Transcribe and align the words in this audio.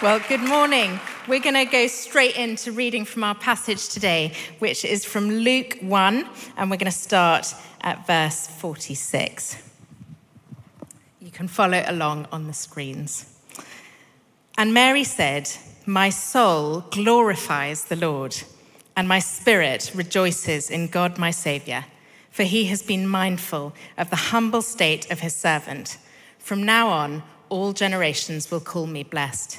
Well, 0.00 0.20
good 0.28 0.42
morning. 0.42 1.00
We're 1.26 1.40
going 1.40 1.56
to 1.56 1.64
go 1.64 1.88
straight 1.88 2.36
into 2.36 2.70
reading 2.70 3.04
from 3.04 3.24
our 3.24 3.34
passage 3.34 3.88
today, 3.88 4.32
which 4.60 4.84
is 4.84 5.04
from 5.04 5.28
Luke 5.28 5.76
1, 5.80 6.28
and 6.56 6.70
we're 6.70 6.76
going 6.76 6.92
to 6.92 6.96
start 6.96 7.52
at 7.80 8.06
verse 8.06 8.46
46. 8.46 9.60
You 11.20 11.32
can 11.32 11.48
follow 11.48 11.82
along 11.84 12.28
on 12.30 12.46
the 12.46 12.52
screens. 12.52 13.40
And 14.56 14.72
Mary 14.72 15.02
said, 15.02 15.50
My 15.84 16.10
soul 16.10 16.84
glorifies 16.92 17.86
the 17.86 17.96
Lord, 17.96 18.36
and 18.96 19.08
my 19.08 19.18
spirit 19.18 19.90
rejoices 19.96 20.70
in 20.70 20.86
God 20.86 21.18
my 21.18 21.32
Saviour, 21.32 21.86
for 22.30 22.44
he 22.44 22.66
has 22.66 22.82
been 22.84 23.08
mindful 23.08 23.74
of 23.96 24.10
the 24.10 24.30
humble 24.30 24.62
state 24.62 25.10
of 25.10 25.18
his 25.18 25.34
servant. 25.34 25.98
From 26.38 26.62
now 26.62 26.86
on, 26.86 27.24
all 27.48 27.72
generations 27.72 28.48
will 28.48 28.60
call 28.60 28.86
me 28.86 29.02
blessed 29.02 29.58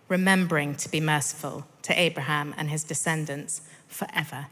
remembering 0.11 0.75
to 0.75 0.89
be 0.89 0.99
merciful 0.99 1.65
to 1.81 1.97
Abraham 1.97 2.53
and 2.57 2.69
his 2.69 2.83
descendants 2.83 3.61
forever, 3.87 4.47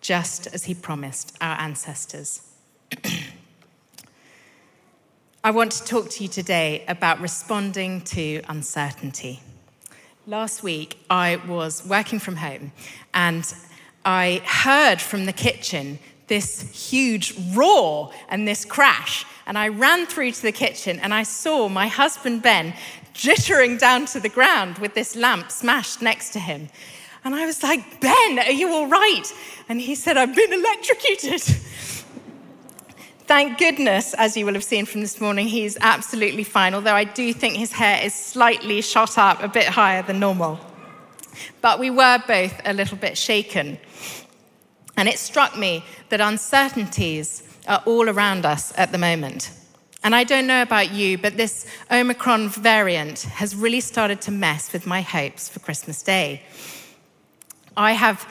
just 0.00 0.46
as 0.54 0.64
he 0.64 0.74
promised 0.74 1.36
our 1.42 1.60
ancestors. 1.60 2.40
I 5.44 5.50
want 5.50 5.72
to 5.72 5.84
talk 5.84 6.08
to 6.12 6.22
you 6.22 6.28
today 6.28 6.86
about 6.88 7.20
responding 7.20 8.00
to 8.16 8.40
uncertainty. 8.48 9.40
Last 10.26 10.62
week, 10.62 10.96
I 11.10 11.36
was 11.46 11.84
working 11.86 12.18
from 12.18 12.36
home 12.36 12.72
and 13.12 13.52
I 14.06 14.40
heard 14.46 15.02
from 15.02 15.26
the 15.26 15.34
kitchen 15.34 15.98
this 16.28 16.90
huge 16.90 17.34
roar 17.54 18.10
and 18.30 18.48
this 18.48 18.64
crash. 18.64 19.26
And 19.46 19.58
I 19.58 19.68
ran 19.68 20.06
through 20.06 20.30
to 20.30 20.42
the 20.42 20.52
kitchen 20.52 20.98
and 21.00 21.12
I 21.12 21.24
saw 21.24 21.68
my 21.68 21.88
husband 21.88 22.40
Ben 22.40 22.72
jittering 23.14 23.78
down 23.78 24.06
to 24.06 24.20
the 24.20 24.28
ground 24.28 24.78
with 24.78 24.94
this 24.94 25.16
lamp 25.16 25.50
smashed 25.50 26.02
next 26.02 26.32
to 26.32 26.38
him. 26.38 26.68
And 27.24 27.34
I 27.34 27.46
was 27.46 27.62
like, 27.62 28.00
Ben, 28.00 28.38
are 28.40 28.50
you 28.50 28.68
all 28.72 28.88
right? 28.88 29.32
And 29.68 29.80
he 29.80 29.94
said, 29.94 30.16
I've 30.16 30.34
been 30.34 30.52
electrocuted. 30.52 31.40
Thank 33.26 33.58
goodness, 33.58 34.14
as 34.14 34.36
you 34.36 34.44
will 34.44 34.54
have 34.54 34.64
seen 34.64 34.84
from 34.84 35.00
this 35.00 35.20
morning, 35.20 35.46
he's 35.46 35.78
absolutely 35.80 36.44
fine, 36.44 36.74
although 36.74 36.94
I 36.94 37.04
do 37.04 37.32
think 37.32 37.54
his 37.54 37.72
hair 37.72 38.04
is 38.04 38.12
slightly 38.12 38.82
shot 38.82 39.16
up 39.16 39.42
a 39.42 39.48
bit 39.48 39.66
higher 39.66 40.02
than 40.02 40.18
normal. 40.18 40.58
But 41.60 41.78
we 41.78 41.90
were 41.90 42.22
both 42.26 42.60
a 42.64 42.72
little 42.72 42.98
bit 42.98 43.16
shaken. 43.16 43.78
And 44.96 45.08
it 45.08 45.18
struck 45.18 45.56
me 45.56 45.84
that 46.08 46.20
uncertainties 46.20 47.42
are 47.68 47.82
all 47.86 48.10
around 48.10 48.44
us 48.44 48.72
at 48.76 48.92
the 48.92 48.98
moment. 48.98 49.50
And 50.04 50.14
I 50.14 50.24
don't 50.24 50.46
know 50.46 50.62
about 50.62 50.92
you, 50.92 51.16
but 51.16 51.36
this 51.36 51.66
Omicron 51.90 52.48
variant 52.48 53.22
has 53.22 53.54
really 53.54 53.80
started 53.80 54.20
to 54.22 54.32
mess 54.32 54.72
with 54.72 54.84
my 54.86 55.00
hopes 55.00 55.48
for 55.48 55.60
Christmas 55.60 56.02
Day. 56.02 56.42
I 57.76 57.92
have 57.92 58.26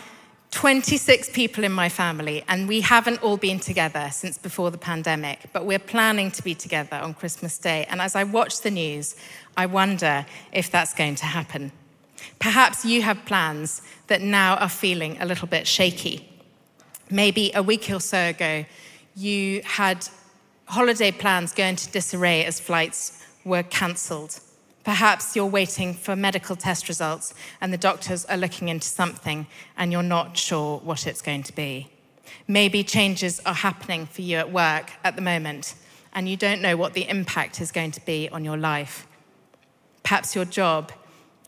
26 0.52 1.30
people 1.30 1.64
in 1.64 1.72
my 1.72 1.88
family, 1.88 2.44
and 2.50 2.68
we 2.68 2.81
haven't 2.81 3.24
all 3.24 3.38
been 3.38 3.60
together 3.60 4.10
since 4.12 4.38
before 4.38 4.70
the 4.70 4.78
pandemic, 4.78 5.40
but 5.54 5.66
we're 5.66 5.80
planning 5.80 6.30
to 6.31 6.44
be 6.44 6.54
together 6.54 6.98
on 6.98 7.14
Christmas 7.14 7.58
Day. 7.58 7.86
And 7.90 8.02
as 8.02 8.16
I 8.16 8.26
watch 8.26 8.60
the 8.62 8.72
news, 8.72 9.16
I 9.56 9.66
wonder 9.66 10.26
if 10.52 10.70
that's 10.70 10.94
going 10.94 11.16
to 11.16 11.26
happen. 11.26 11.72
Perhaps 12.40 12.84
you 12.84 13.02
have 13.02 13.26
plans 13.26 13.81
that 14.08 14.22
now 14.22 14.56
are 14.58 14.70
feeling 14.70 15.18
a 15.22 15.26
little 15.26 15.48
bit 15.48 15.66
shaky. 15.66 16.28
Maybe 17.10 17.52
a 17.56 17.64
week 17.64 17.90
or 17.90 18.02
so 18.02 18.30
ago, 18.30 18.66
you 19.16 19.62
had 19.64 20.08
holiday 20.72 21.12
plans 21.12 21.52
go 21.52 21.66
into 21.66 21.92
disarray 21.92 22.46
as 22.46 22.59
flights 22.59 23.22
were 23.44 23.62
cancelled. 23.64 24.40
Perhaps 24.86 25.36
you're 25.36 25.46
waiting 25.46 25.94
for 25.94 26.16
medical 26.16 26.56
test 26.56 26.88
results 26.88 27.34
and 27.59 27.74
the 27.74 27.78
doctors 27.78 28.24
are 28.26 28.38
looking 28.38 28.70
into 28.70 28.88
something 28.88 29.48
and 29.76 29.92
you're 29.92 30.02
not 30.02 30.38
sure 30.38 30.80
what 30.80 31.06
it's 31.06 31.22
going 31.22 31.44
to 31.44 31.54
be. 31.54 31.90
Maybe 32.48 32.84
changes 32.86 33.42
are 33.46 33.54
happening 33.54 34.06
for 34.06 34.22
you 34.22 34.38
at 34.38 34.52
work 34.52 34.92
at 35.04 35.18
the 35.18 35.22
moment 35.22 35.76
and 36.14 36.30
you 36.30 36.38
don't 36.38 36.62
know 36.62 36.78
what 36.78 36.94
the 36.94 37.08
impact 37.10 37.60
is 37.60 37.72
going 37.72 37.92
to 37.92 38.06
be 38.06 38.30
on 38.30 38.46
your 38.46 38.58
life. 38.58 39.06
Perhaps 40.04 40.36
your 40.36 40.46
job 40.46 40.94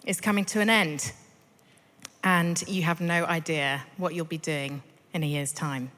is 0.05 0.19
coming 0.19 0.43
to 0.45 0.59
an 0.59 0.69
end 0.69 1.13
and 2.25 2.61
you 2.67 2.83
have 2.83 2.99
no 2.99 3.23
idea 3.23 3.85
what 3.95 4.13
you'll 4.13 4.25
be 4.25 4.37
doing 4.37 4.83
in 5.13 5.23
a 5.23 5.27
year's 5.27 5.53
time. 5.53 5.91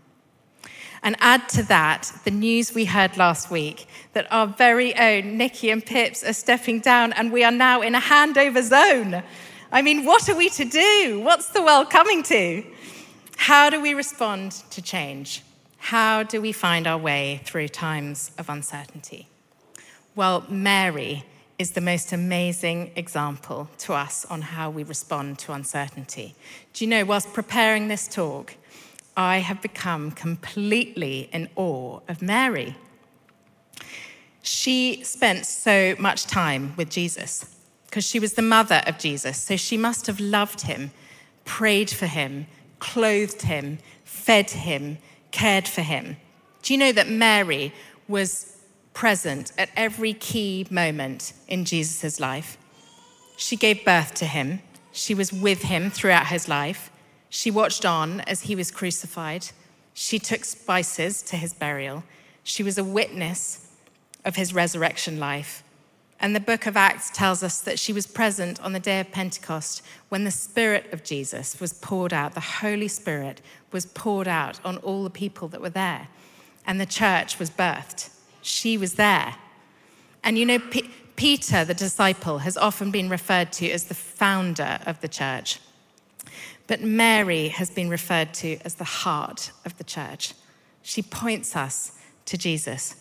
And 1.06 1.16
add 1.20 1.48
to 1.50 1.62
that 1.64 2.12
the 2.24 2.32
news 2.32 2.74
we 2.74 2.86
heard 2.86 3.16
last 3.16 3.52
week 3.52 3.88
that 4.14 4.26
our 4.32 4.48
very 4.48 4.96
own 4.98 5.38
Nicky 5.38 5.70
and 5.70 5.86
Pips 5.86 6.24
are 6.24 6.34
stepping 6.34 6.80
down 6.80 7.14
and 7.14 7.32
we 7.32 7.44
are 7.44 7.52
now 7.52 7.84
in 7.84 7.94
a 7.94 8.02
handover 8.02 8.64
zone. 8.64 9.22
I 9.72 9.84
mean, 9.84 10.04
what 10.04 10.28
are 10.30 10.36
we 10.36 10.50
to 10.50 10.66
do? 10.66 11.22
What's 11.24 11.50
the 11.50 11.62
world 11.62 11.92
coming 11.92 12.24
to? 12.24 12.64
How 13.38 13.70
do 13.70 13.80
we 13.80 13.94
respond 13.94 14.54
to 14.72 14.82
change? 14.82 15.44
How 15.78 16.24
do 16.24 16.42
we 16.42 16.52
find 16.52 16.88
our 16.88 16.98
way 16.98 17.40
through 17.44 17.68
times 17.68 18.32
of 18.40 18.50
uncertainty? 18.50 19.28
Well, 20.16 20.44
Mary 20.50 21.24
is 21.60 21.72
the 21.72 21.82
most 21.82 22.14
amazing 22.14 22.94
example 22.96 23.70
to 23.78 23.94
us 23.94 24.26
on 24.26 24.42
how 24.42 24.72
we 24.72 24.84
respond 24.84 25.38
to 25.40 25.54
uncertainty. 25.54 26.34
Do 26.74 26.84
you 26.84 26.90
know, 26.90 27.06
whilst 27.06 27.32
preparing 27.32 27.90
this 27.90 28.08
talk, 28.08 28.56
I 29.18 29.38
have 29.38 29.62
become 29.62 30.12
completely 30.12 31.30
in 31.32 31.50
awe 31.56 32.00
of 32.08 32.22
Mary. 32.22 32.76
She 34.42 35.04
spent 35.04 35.46
so 35.46 35.96
much 35.98 36.26
time 36.26 36.74
with 36.78 36.90
Jesus 36.90 37.56
because 37.86 38.06
she 38.06 38.20
was 38.20 38.34
the 38.34 38.42
mother 38.42 38.84
of 38.86 38.98
Jesus. 38.98 39.42
So 39.42 39.56
she 39.56 39.78
must 39.78 40.06
have 40.08 40.20
loved 40.20 40.62
him, 40.62 40.92
prayed 41.46 41.90
for 41.90 42.08
him, 42.08 42.48
clothed 42.80 43.44
him, 43.44 43.80
fed 44.04 44.52
him, 44.52 44.98
cared 45.32 45.68
for 45.68 45.82
him. 45.82 46.18
Do 46.62 46.74
you 46.74 46.78
know 46.78 46.92
that 46.92 47.08
Mary 47.08 47.74
was 48.08 48.58
present 48.94 49.52
at 49.58 49.70
every 49.76 50.14
key 50.14 50.68
moment 50.70 51.34
in 51.48 51.64
Jesus' 51.64 52.20
life? 52.20 52.58
She 53.38 53.56
gave 53.56 53.86
birth 53.86 54.14
to 54.16 54.26
him, 54.26 54.62
she 54.92 55.14
was 55.14 55.34
with 55.34 55.64
him 55.64 55.90
throughout 55.90 56.28
his 56.28 56.48
life. 56.48 56.90
She 57.36 57.52
watched 57.52 57.84
on 57.84 58.22
as 58.22 58.44
he 58.44 58.56
was 58.56 58.72
crucified. 58.72 59.48
She 59.94 60.20
took 60.20 60.46
spices 60.46 61.22
to 61.24 61.36
his 61.36 61.54
burial. 61.54 62.06
She 62.46 62.64
was 62.64 62.78
a 62.78 62.84
witness 62.84 63.74
of 64.24 64.38
his 64.38 64.54
resurrection 64.54 65.20
life. 65.20 65.62
And 66.18 66.34
the 66.34 66.40
book 66.40 66.66
of 66.66 66.78
Acts 66.78 67.12
tells 67.12 67.44
us 67.44 67.60
that 67.60 67.78
she 67.78 67.92
was 67.92 68.08
present 68.08 68.62
on 68.62 68.72
the 68.72 68.80
day 68.80 69.02
of 69.02 69.12
Pentecost 69.12 69.82
when 70.08 70.24
the 70.24 70.32
Spirit 70.32 70.86
of 70.94 71.04
Jesus 71.04 71.60
was 71.60 71.74
poured 71.74 72.14
out. 72.14 72.36
The 72.36 72.40
Holy 72.40 72.88
Spirit 72.88 73.42
was 73.70 73.86
poured 73.86 74.30
out 74.30 74.62
on 74.64 74.78
all 74.78 75.04
the 75.04 75.10
people 75.10 75.50
that 75.50 75.60
were 75.60 75.70
there. 75.70 76.08
And 76.66 76.80
the 76.80 76.86
church 76.86 77.38
was 77.38 77.50
birthed. 77.50 78.12
She 78.42 78.78
was 78.78 78.94
there. 78.94 79.36
And 80.24 80.38
you 80.38 80.46
know, 80.46 80.60
P- 80.60 80.90
Peter, 81.18 81.66
the 81.66 81.74
disciple, 81.74 82.38
has 82.40 82.56
often 82.56 82.92
been 82.92 83.10
referred 83.10 83.52
to 83.52 83.70
as 83.70 83.84
the 83.84 83.94
founder 83.94 84.80
of 84.86 85.02
the 85.02 85.10
church. 85.10 85.60
But 86.68 86.82
Mary 86.82 87.50
has 87.50 87.70
been 87.70 87.90
referred 87.90 88.34
to 88.36 88.58
as 88.66 88.76
the 88.76 88.84
heart 88.84 89.52
of 89.66 89.78
the 89.78 89.84
church. 89.84 90.34
She 90.82 91.02
points 91.02 91.56
us 91.56 91.92
to 92.26 92.38
Jesus. 92.38 92.96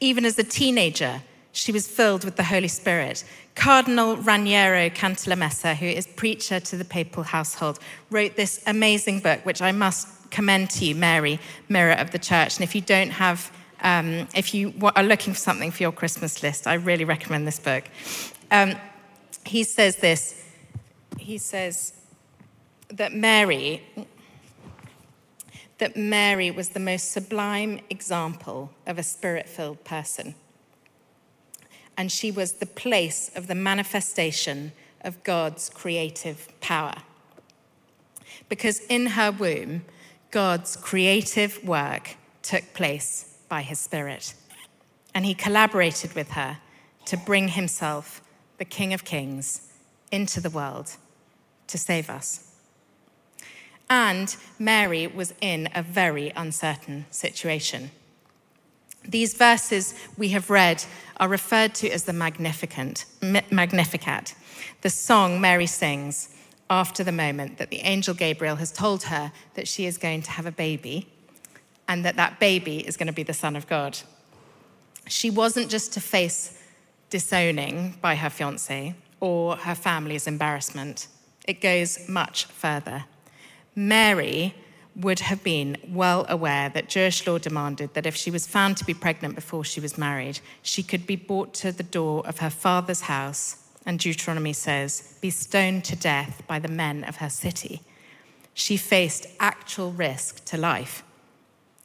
Even 0.00 0.24
as 0.24 0.38
a 0.38 0.44
teenager, 0.44 1.22
she 1.52 1.72
was 1.72 1.86
filled 1.86 2.24
with 2.24 2.36
the 2.36 2.44
Holy 2.44 2.68
Spirit. 2.68 3.24
Cardinal 3.54 4.16
Raniero 4.16 4.92
Cantalamessa, 4.92 5.76
who 5.76 5.86
is 5.86 6.06
preacher 6.06 6.60
to 6.60 6.76
the 6.76 6.84
papal 6.84 7.22
household, 7.22 7.78
wrote 8.10 8.36
this 8.36 8.62
amazing 8.66 9.20
book, 9.20 9.44
which 9.46 9.62
I 9.62 9.72
must 9.72 10.30
commend 10.30 10.70
to 10.70 10.84
you, 10.84 10.94
Mary, 10.94 11.38
Mirror 11.68 11.94
of 11.94 12.10
the 12.10 12.18
Church. 12.18 12.56
And 12.56 12.64
if 12.64 12.74
you 12.74 12.80
don't 12.80 13.10
have, 13.10 13.52
um, 13.82 14.26
if 14.34 14.52
you 14.52 14.74
are 14.96 15.04
looking 15.04 15.32
for 15.32 15.38
something 15.38 15.70
for 15.70 15.82
your 15.82 15.92
Christmas 15.92 16.42
list, 16.42 16.66
I 16.66 16.74
really 16.74 17.04
recommend 17.04 17.46
this 17.46 17.60
book. 17.60 17.84
Um, 18.50 18.74
he 19.46 19.62
says 19.62 19.96
this. 19.96 20.42
He 21.18 21.38
says, 21.38 21.92
that 22.88 23.12
Mary 23.12 23.82
that 25.78 25.96
Mary 25.96 26.50
was 26.50 26.70
the 26.70 26.80
most 26.80 27.10
sublime 27.10 27.80
example 27.90 28.70
of 28.86 28.96
a 28.96 29.02
spirit-filled 29.02 29.82
person. 29.84 30.34
And 31.96 32.10
she 32.12 32.30
was 32.30 32.54
the 32.54 32.66
place 32.66 33.30
of 33.34 33.48
the 33.48 33.54
manifestation 33.54 34.72
of 35.00 35.22
God's 35.24 35.68
creative 35.68 36.48
power. 36.60 36.94
Because 38.48 38.80
in 38.88 39.06
her 39.06 39.32
womb, 39.32 39.84
God's 40.30 40.76
creative 40.76 41.62
work 41.64 42.16
took 42.42 42.72
place 42.72 43.36
by 43.48 43.62
his 43.62 43.78
Spirit. 43.78 44.34
And 45.14 45.24
he 45.24 45.34
collaborated 45.34 46.14
with 46.14 46.30
her 46.30 46.58
to 47.06 47.16
bring 47.16 47.48
himself, 47.48 48.20
the 48.58 48.64
King 48.64 48.92
of 48.92 49.04
Kings, 49.04 49.68
into 50.10 50.40
the 50.40 50.50
world 50.50 50.96
to 51.66 51.78
save 51.78 52.08
us. 52.08 52.53
And 53.88 54.34
Mary 54.58 55.06
was 55.06 55.34
in 55.40 55.68
a 55.74 55.82
very 55.82 56.32
uncertain 56.36 57.06
situation. 57.10 57.90
These 59.06 59.34
verses 59.34 59.94
we 60.16 60.30
have 60.30 60.48
read 60.48 60.84
are 61.18 61.28
referred 61.28 61.74
to 61.76 61.90
as 61.90 62.04
the 62.04 62.12
Magnificat, 62.12 63.04
Magnificat, 63.50 64.34
the 64.80 64.90
song 64.90 65.40
Mary 65.40 65.66
sings 65.66 66.34
after 66.70 67.04
the 67.04 67.12
moment 67.12 67.58
that 67.58 67.70
the 67.70 67.80
angel 67.80 68.14
Gabriel 68.14 68.56
has 68.56 68.72
told 68.72 69.04
her 69.04 69.32
that 69.54 69.68
she 69.68 69.84
is 69.84 69.98
going 69.98 70.22
to 70.22 70.30
have 70.30 70.46
a 70.46 70.52
baby 70.52 71.06
and 71.86 72.04
that 72.04 72.16
that 72.16 72.40
baby 72.40 72.78
is 72.78 72.96
going 72.96 73.06
to 73.06 73.12
be 73.12 73.22
the 73.22 73.34
Son 73.34 73.56
of 73.56 73.66
God. 73.66 73.98
She 75.06 75.28
wasn't 75.28 75.70
just 75.70 75.92
to 75.92 76.00
face 76.00 76.58
disowning 77.10 77.98
by 78.00 78.14
her 78.14 78.30
fiance 78.30 78.94
or 79.20 79.56
her 79.56 79.74
family's 79.74 80.26
embarrassment, 80.26 81.06
it 81.46 81.60
goes 81.60 82.08
much 82.08 82.46
further. 82.46 83.04
Mary 83.74 84.54
would 84.96 85.20
have 85.20 85.42
been 85.42 85.76
well 85.88 86.24
aware 86.28 86.68
that 86.68 86.88
Jewish 86.88 87.26
law 87.26 87.38
demanded 87.38 87.94
that 87.94 88.06
if 88.06 88.14
she 88.14 88.30
was 88.30 88.46
found 88.46 88.76
to 88.76 88.84
be 88.84 88.94
pregnant 88.94 89.34
before 89.34 89.64
she 89.64 89.80
was 89.80 89.98
married, 89.98 90.38
she 90.62 90.82
could 90.82 91.06
be 91.06 91.16
brought 91.16 91.52
to 91.54 91.72
the 91.72 91.82
door 91.82 92.24
of 92.26 92.38
her 92.38 92.50
father's 92.50 93.02
house, 93.02 93.56
and 93.84 93.98
Deuteronomy 93.98 94.52
says, 94.52 95.18
be 95.20 95.30
stoned 95.30 95.84
to 95.84 95.96
death 95.96 96.42
by 96.46 96.58
the 96.58 96.68
men 96.68 97.02
of 97.04 97.16
her 97.16 97.28
city. 97.28 97.82
She 98.54 98.76
faced 98.76 99.26
actual 99.40 99.90
risk 99.90 100.44
to 100.46 100.56
life. 100.56 101.02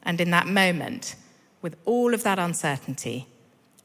And 0.04 0.22
in 0.22 0.30
that 0.32 0.48
moment, 0.48 1.16
with 1.62 1.76
all 1.86 2.14
of 2.14 2.24
that 2.24 2.40
uncertainty, 2.40 3.28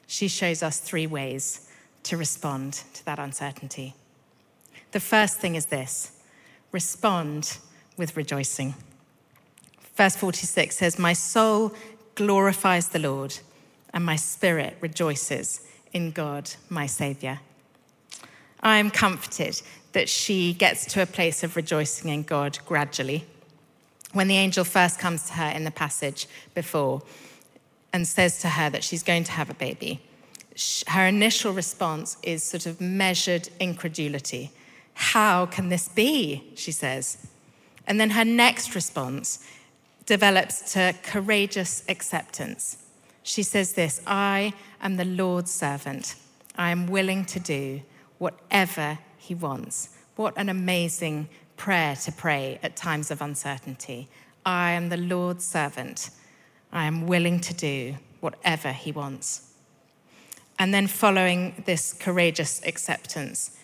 she 0.06 0.28
shows 0.28 0.62
us 0.62 0.78
three 0.78 1.06
ways 1.06 1.68
to 2.04 2.16
respond 2.16 2.74
to 2.92 3.04
that 3.06 3.18
uncertainty. 3.18 3.94
The 4.92 5.00
first 5.00 5.40
thing 5.40 5.54
is 5.54 5.66
this 5.66 6.12
respond 6.70 7.58
with 7.96 8.16
rejoicing. 8.16 8.74
Verse 9.96 10.16
46 10.16 10.76
says, 10.76 10.98
My 10.98 11.12
soul 11.12 11.72
glorifies 12.14 12.88
the 12.88 12.98
Lord, 12.98 13.38
and 13.92 14.04
my 14.04 14.16
spirit 14.16 14.76
rejoices 14.80 15.60
in 15.92 16.10
God, 16.10 16.50
my 16.68 16.86
Savior. 16.86 17.40
I 18.60 18.78
am 18.78 18.90
comforted 18.90 19.60
that 19.92 20.08
she 20.08 20.54
gets 20.54 20.86
to 20.86 21.02
a 21.02 21.06
place 21.06 21.44
of 21.44 21.54
rejoicing 21.54 22.10
in 22.10 22.22
God 22.22 22.58
gradually. 22.66 23.24
When 24.12 24.28
the 24.28 24.36
angel 24.36 24.64
first 24.64 24.98
comes 24.98 25.26
to 25.26 25.34
her 25.34 25.50
in 25.50 25.64
the 25.64 25.70
passage 25.70 26.26
before 26.54 27.02
and 27.92 28.06
says 28.06 28.38
to 28.40 28.48
her 28.48 28.70
that 28.70 28.82
she's 28.82 29.02
going 29.02 29.24
to 29.24 29.32
have 29.32 29.50
a 29.50 29.54
baby, 29.54 30.00
her 30.88 31.06
initial 31.06 31.52
response 31.52 32.16
is 32.22 32.42
sort 32.42 32.66
of 32.66 32.80
measured 32.80 33.48
incredulity. 33.60 34.52
How 34.94 35.46
can 35.46 35.68
this 35.68 35.88
be? 35.88 36.52
She 36.54 36.72
says. 36.72 37.18
And 37.86 38.00
then 38.00 38.10
her 38.10 38.24
next 38.24 38.74
response 38.74 39.44
develops 40.06 40.72
to 40.72 40.94
courageous 41.02 41.84
acceptance. 41.88 42.78
She 43.22 43.42
says 43.42 43.72
this 43.72 44.00
I 44.06 44.52
am 44.80 44.96
the 44.96 45.04
Lord's 45.04 45.50
servant. 45.50 46.14
I 46.56 46.70
am 46.70 46.86
willing 46.86 47.24
to 47.26 47.40
do 47.40 47.82
whatever 48.18 48.98
he 49.18 49.34
wants. 49.34 49.90
What 50.16 50.34
an 50.36 50.48
amazing 50.48 51.28
prayer 51.56 51.96
to 51.96 52.12
pray 52.12 52.58
at 52.62 52.76
times 52.76 53.10
of 53.10 53.20
uncertainty. 53.20 54.08
I 54.46 54.72
am 54.72 54.88
the 54.88 54.96
Lord's 54.96 55.44
servant. 55.44 56.10
I 56.72 56.84
am 56.86 57.06
willing 57.06 57.40
to 57.40 57.54
do 57.54 57.96
whatever 58.20 58.72
he 58.72 58.92
wants. 58.92 59.50
And 60.58 60.72
then, 60.72 60.86
following 60.86 61.62
this 61.66 61.92
courageous 61.92 62.64
acceptance, 62.64 63.56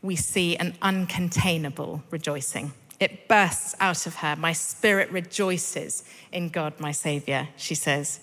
we 0.00 0.16
see 0.16 0.56
an 0.56 0.72
uncontainable 0.80 2.02
rejoicing. 2.10 2.72
It 3.02 3.26
bursts 3.26 3.74
out 3.80 4.06
of 4.06 4.14
her. 4.16 4.36
My 4.36 4.52
spirit 4.52 5.10
rejoices 5.10 6.04
in 6.30 6.50
God, 6.50 6.78
my 6.78 6.92
Savior, 6.92 7.48
she 7.56 7.74
says. 7.74 8.20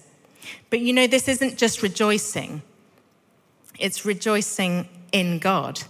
But 0.69 0.79
you 0.79 0.93
know, 0.93 1.05
this 1.05 1.27
isn't 1.27 1.57
just 1.57 1.83
rejoicing, 1.83 2.61
it's 3.77 4.05
rejoicing 4.05 4.87
in 5.11 5.39
God. 5.39 5.81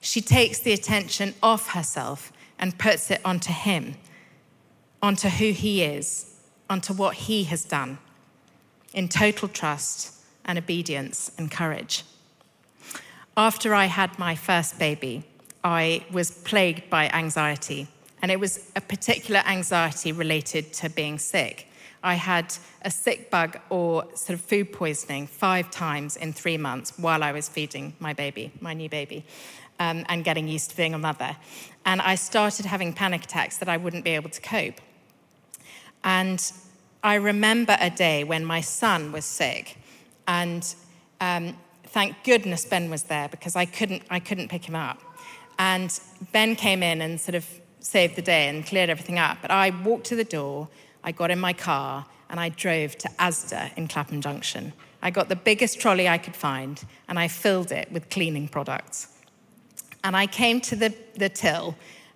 She 0.00 0.22
takes 0.22 0.58
the 0.60 0.72
attention 0.72 1.34
off 1.42 1.72
herself 1.72 2.32
and 2.58 2.78
puts 2.78 3.10
it 3.10 3.20
onto 3.26 3.52
Him, 3.52 3.96
onto 5.02 5.28
who 5.28 5.52
He 5.52 5.82
is, 5.82 6.34
onto 6.70 6.94
what 6.94 7.16
He 7.16 7.44
has 7.44 7.66
done, 7.66 7.98
in 8.94 9.10
total 9.10 9.48
trust 9.48 10.14
and 10.46 10.56
obedience 10.56 11.30
and 11.36 11.50
courage. 11.50 12.04
After 13.36 13.74
I 13.74 13.84
had 13.84 14.18
my 14.18 14.34
first 14.34 14.78
baby, 14.78 15.24
I 15.62 16.06
was 16.10 16.30
plagued 16.30 16.88
by 16.88 17.10
anxiety 17.10 17.86
and 18.22 18.30
it 18.30 18.38
was 18.38 18.70
a 18.76 18.80
particular 18.80 19.40
anxiety 19.46 20.12
related 20.12 20.72
to 20.74 20.90
being 20.90 21.18
sick. 21.18 21.66
I 22.02 22.14
had 22.14 22.54
a 22.82 22.90
sick 22.90 23.30
bug 23.30 23.58
or 23.68 24.04
sort 24.14 24.38
of 24.38 24.40
food 24.40 24.72
poisoning 24.72 25.26
five 25.26 25.70
times 25.70 26.16
in 26.16 26.32
three 26.32 26.56
months 26.56 26.98
while 26.98 27.22
I 27.22 27.32
was 27.32 27.48
feeding 27.48 27.94
my 27.98 28.14
baby, 28.14 28.52
my 28.60 28.72
new 28.72 28.88
baby, 28.88 29.24
um, 29.78 30.04
and 30.08 30.24
getting 30.24 30.48
used 30.48 30.70
to 30.70 30.76
being 30.76 30.94
a 30.94 30.98
mother. 30.98 31.36
And 31.84 32.00
I 32.00 32.14
started 32.14 32.64
having 32.64 32.92
panic 32.92 33.24
attacks 33.24 33.58
that 33.58 33.68
I 33.68 33.76
wouldn't 33.76 34.04
be 34.04 34.10
able 34.10 34.30
to 34.30 34.40
cope. 34.40 34.80
And 36.02 36.52
I 37.02 37.14
remember 37.14 37.76
a 37.80 37.90
day 37.90 38.24
when 38.24 38.44
my 38.44 38.62
son 38.62 39.12
was 39.12 39.24
sick, 39.24 39.76
and 40.26 40.74
um, 41.20 41.56
thank 41.84 42.22
goodness 42.24 42.64
Ben 42.64 42.88
was 42.90 43.04
there 43.04 43.28
because 43.28 43.56
I 43.56 43.66
couldn't, 43.66 44.02
I 44.10 44.20
couldn't 44.20 44.48
pick 44.48 44.66
him 44.66 44.76
up. 44.76 45.00
And 45.58 45.98
Ben 46.32 46.56
came 46.56 46.82
in 46.82 47.02
and 47.02 47.20
sort 47.20 47.34
of 47.34 47.46
saved 47.80 48.16
the 48.16 48.22
day 48.22 48.48
and 48.48 48.64
cleared 48.64 48.90
everything 48.90 49.18
up. 49.18 49.38
But 49.42 49.50
I 49.50 49.70
walked 49.70 50.06
to 50.06 50.16
the 50.16 50.24
door, 50.24 50.68
I 51.02 51.12
got 51.12 51.30
in 51.30 51.40
my 51.40 51.52
car, 51.52 52.06
and 52.28 52.38
I 52.38 52.50
drove 52.50 52.96
to 52.98 53.08
Asda 53.18 53.76
in 53.76 53.88
Clapham 53.88 54.20
Junction. 54.20 54.72
I 55.02 55.10
got 55.10 55.28
the 55.28 55.36
biggest 55.36 55.80
trolley 55.80 56.08
I 56.08 56.18
could 56.18 56.36
find, 56.36 56.82
and 57.08 57.18
I 57.18 57.28
filled 57.28 57.72
it 57.72 57.90
with 57.90 58.10
cleaning 58.10 58.48
products. 58.48 59.08
And 60.04 60.16
I 60.16 60.26
came 60.26 60.60
to 60.62 60.76
the, 60.76 60.94
the 61.16 61.28
till, 61.28 61.74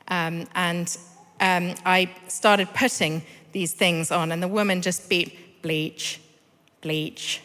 um, 0.09 0.47
and 0.55 0.97
um, 1.41 1.75
I 1.85 2.11
started 2.29 2.69
putting 2.75 3.23
these 3.53 3.73
things 3.73 4.11
on, 4.11 4.33
and 4.33 4.43
the 4.43 4.49
woman 4.49 4.83
just 4.83 5.09
beat 5.09 5.63
bleach, 5.63 6.21
bleach, 6.83 7.43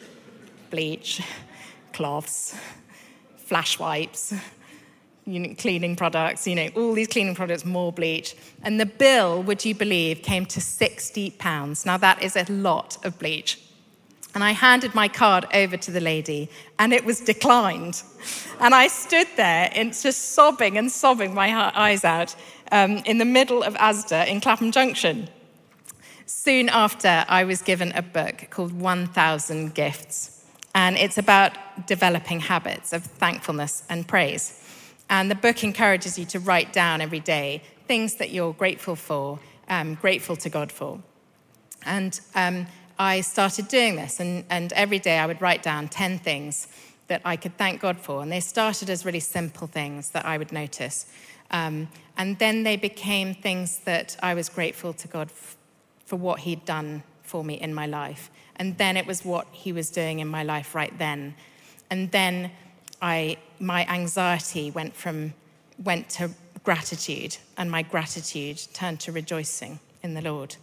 bleach, 0.70 1.22
cloths, 1.94 2.55
flash 3.38 3.79
wipes, 3.79 4.34
cleaning 5.55 5.95
products, 5.95 6.48
you 6.48 6.55
know, 6.55 6.69
all 6.75 6.93
these 6.93 7.07
cleaning 7.07 7.36
products, 7.36 7.65
more 7.65 7.91
bleach. 7.91 8.36
And 8.63 8.79
the 8.79 8.86
bill, 8.86 9.43
would 9.43 9.63
you 9.63 9.75
believe, 9.75 10.21
came 10.21 10.45
to 10.48 10.62
60 10.62 11.31
pounds. 11.31 11.86
Now 11.86 11.98
that 11.98 12.21
is 12.24 12.36
a 12.36 12.45
lot 12.51 12.98
of 13.05 13.17
bleach. 13.19 13.59
And 14.36 14.43
I 14.43 14.51
handed 14.51 14.93
my 14.93 15.07
card 15.07 15.48
over 15.53 15.75
to 15.75 15.91
the 15.91 16.00
lady, 16.00 16.50
and 16.77 16.93
it 16.93 17.03
was 17.03 17.19
declined. 17.19 18.03
And 18.59 18.75
I 18.75 18.88
stood 18.88 19.27
there 19.38 19.71
just 19.74 20.33
sobbing 20.33 20.77
and 20.77 20.91
sobbing 20.91 21.33
my 21.33 21.71
eyes 21.75 22.03
out 22.03 22.36
um, 22.71 22.98
in 23.05 23.17
the 23.17 23.25
middle 23.25 23.63
of 23.63 23.74
Asda 23.75 24.27
in 24.27 24.39
Clapham 24.39 24.71
Junction. 24.71 25.29
Soon 26.27 26.69
after, 26.69 27.25
I 27.27 27.43
was 27.43 27.63
given 27.63 27.91
a 27.93 28.03
book 28.03 28.48
called 28.51 28.71
1000 28.71 29.74
Gifts, 29.74 30.45
and 30.75 30.95
it's 30.95 31.17
about 31.17 31.53
developing 31.88 32.39
habits 32.39 32.93
of 32.93 33.03
thankfulness 33.03 33.81
and 33.89 34.07
praise. 34.07 34.53
And 35.10 35.30
the 35.30 35.36
book 35.36 35.63
encourages 35.63 36.20
you 36.20 36.25
to 36.25 36.39
write 36.39 36.72
down 36.72 37.01
every 37.01 37.20
day 37.20 37.63
things 37.88 38.16
that 38.16 38.30
you're 38.30 38.54
grateful 38.54 38.96
for, 38.96 39.39
um, 39.68 39.96
grateful 39.96 40.36
to 40.36 40.50
God 40.50 40.72
for. 40.72 41.01
And 41.86 42.20
um, 42.36 42.68
I 43.00 43.22
started 43.22 43.68
doing 43.68 43.96
this, 43.96 44.20
and, 44.20 44.46
and 44.50 44.72
every 44.74 45.00
day 45.00 45.18
I 45.18 45.25
would 45.25 45.42
write 45.42 45.63
down 45.63 45.88
10 45.88 46.20
things 46.20 46.68
that 47.08 47.22
I 47.25 47.36
could 47.36 47.58
thank 47.58 47.82
God 47.82 47.98
for. 47.98 48.22
And 48.22 48.32
they 48.32 48.39
started 48.39 48.89
as 48.89 49.06
really 49.06 49.20
simple 49.20 49.68
things 49.68 50.12
that 50.12 50.25
I 50.25 50.38
would 50.38 50.51
notice. 50.51 51.08
Um, 51.51 51.88
and 52.18 52.38
then 52.38 52.63
they 52.63 52.75
became 52.75 53.34
things 53.34 53.80
that 53.80 54.16
I 54.22 54.34
was 54.34 54.50
grateful 54.50 54.94
to 54.94 55.08
God 55.08 55.30
f- 55.30 55.58
for 56.06 56.18
what 56.18 56.42
He'd 56.42 56.66
done 56.66 57.04
for 57.24 57.44
me 57.44 57.56
in 57.56 57.74
my 57.74 57.88
life. 57.88 58.30
And 58.58 58.78
then 58.78 58.98
it 58.98 59.08
was 59.08 59.25
what 59.25 59.48
He 59.51 59.72
was 59.72 59.89
doing 59.89 60.20
in 60.20 60.28
my 60.28 60.44
life 60.44 60.75
right 60.75 60.96
then. 61.00 61.34
And 61.89 62.12
then 62.12 62.51
I, 63.01 63.38
my 63.60 63.86
anxiety 63.88 64.72
went 64.72 64.96
from 64.96 65.34
went 65.84 66.10
to 66.10 66.32
gratitude, 66.63 67.38
and 67.58 67.72
my 67.72 67.82
gratitude 67.82 68.62
turned 68.74 69.00
to 69.01 69.12
rejoicing 69.12 69.79
in 70.03 70.13
the 70.13 70.22
Lord. 70.22 70.56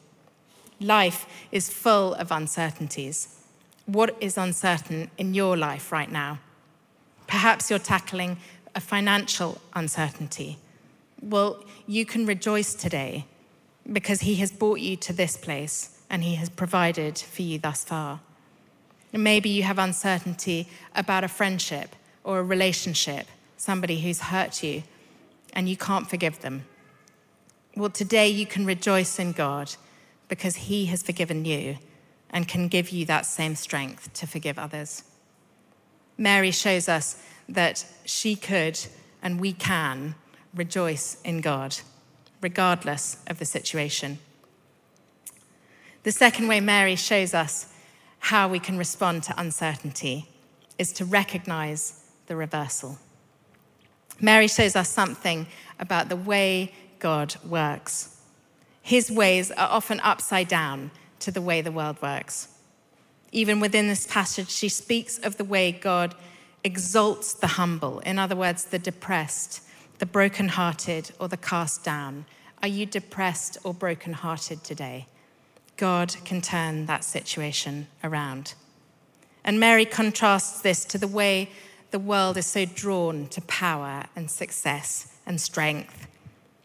Life 0.81 1.27
is 1.51 1.73
full 1.73 2.15
of 2.15 2.31
uncertainties. 2.31 3.41
What 3.87 4.15
is 4.21 4.37
uncertain 4.37 5.11
in 5.17 5.33
your 5.33 5.57
life 5.57 5.91
right 5.91 6.11
now? 6.11 6.39
Perhaps 7.27 7.71
you're 7.71 7.79
tackling 7.79 8.37
a 8.75 8.81
financial 8.81 9.61
uncertainty. 9.75 10.59
Well, 11.23 11.65
you 11.87 12.05
can 12.05 12.27
rejoice 12.27 12.75
today 12.75 13.25
because 13.91 14.21
He 14.21 14.37
has 14.37 14.53
brought 14.53 14.81
you 14.81 14.97
to 14.97 15.13
this 15.13 15.37
place 15.37 15.99
and 16.11 16.23
He 16.23 16.35
has 16.35 16.51
provided 16.51 17.19
for 17.19 17.43
you 17.43 17.59
thus 17.59 17.85
far. 17.85 18.21
Maybe 19.13 19.49
you 19.49 19.63
have 19.63 19.79
uncertainty 19.79 20.69
about 20.95 21.25
a 21.25 21.29
friendship 21.29 21.97
or 22.27 22.41
a 22.41 22.43
relationship, 22.43 23.29
somebody 23.57 24.01
who's 24.01 24.21
hurt 24.21 24.63
you, 24.63 24.83
and 25.53 25.69
you 25.69 25.77
can't 25.77 26.11
forgive 26.11 26.41
them. 26.41 26.65
Well, 27.77 27.89
today 27.89 28.29
you 28.29 28.47
can 28.47 28.67
rejoice 28.67 29.19
in 29.21 29.31
God 29.31 29.77
because 30.29 30.57
He 30.57 30.87
has 30.87 31.05
forgiven 31.05 31.45
you 31.45 31.79
and 32.29 32.49
can 32.49 32.67
give 32.67 32.91
you 32.91 33.07
that 33.07 33.27
same 33.27 33.55
strength 33.55 34.13
to 34.15 34.27
forgive 34.27 34.59
others. 34.59 35.05
Mary 36.19 36.51
shows 36.51 36.89
us 36.89 37.23
that 37.49 37.87
she 38.05 38.35
could 38.35 38.79
and 39.23 39.41
we 39.41 39.53
can 39.53 40.17
rejoice 40.53 41.19
in 41.23 41.41
God, 41.41 41.77
regardless 42.43 43.19
of 43.29 43.39
the 43.39 43.45
situation. 43.45 44.19
The 46.03 46.11
second 46.13 46.49
way 46.49 46.59
Mary 46.59 46.97
shows 46.97 47.35
us 47.35 47.73
how 48.19 48.49
we 48.49 48.59
can 48.59 48.79
respond 48.79 49.23
to 49.25 49.41
uncertainty 49.41 50.29
is 50.77 50.93
to 50.95 51.05
recognize 51.05 52.03
the 52.27 52.37
reversal. 52.37 52.99
Mary 54.21 54.49
shows 54.49 54.77
us 54.77 54.89
something 54.89 55.47
about 55.79 56.09
the 56.09 56.17
way 56.17 56.73
God 56.99 57.37
works. 57.45 58.21
His 58.83 59.11
ways 59.11 59.51
are 59.51 59.69
often 59.69 60.01
upside 60.01 60.49
down 60.49 60.91
to 61.21 61.31
the 61.31 61.43
way 61.43 61.61
the 61.61 61.73
world 61.73 62.01
works. 62.01 62.49
Even 63.33 63.61
within 63.61 63.89
this 63.89 64.07
passage, 64.07 64.51
she 64.51 64.69
speaks 64.69 65.19
of 65.19 65.37
the 65.37 65.45
way 65.45 65.73
God 65.73 66.15
exalts 66.65 67.35
the 67.35 67.47
humble, 67.47 68.01
in 68.01 68.19
other 68.19 68.37
words, 68.37 68.65
the 68.65 68.79
depressed, 68.79 69.63
the 69.99 70.07
brokenhearted, 70.07 71.11
or 71.19 71.29
the 71.29 71.37
cast 71.37 71.85
down. 71.85 72.25
Are 72.63 72.69
you 72.69 72.87
depressed 72.87 73.59
or 73.65 73.75
brokenhearted 73.75 74.65
today? 74.65 75.07
God 75.77 76.17
can 76.25 76.41
turn 76.41 76.87
that 76.87 77.05
situation 77.05 77.89
around. 78.03 78.55
And 79.45 79.61
Mary 79.61 79.85
contrasts 79.85 80.61
this 80.63 80.85
to 80.87 80.99
the 80.99 81.07
way 81.07 81.51
the 81.91 81.99
world 81.99 82.37
is 82.37 82.47
so 82.47 82.65
drawn 82.65 83.27
to 83.29 83.41
power 83.43 84.05
and 84.15 84.31
success 84.31 85.15
and 85.27 85.41
strength. 85.41 86.07